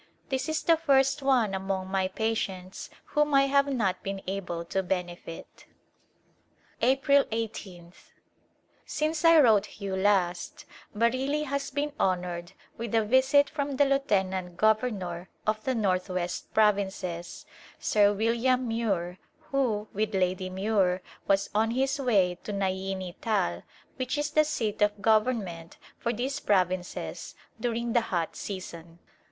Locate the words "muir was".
20.49-21.51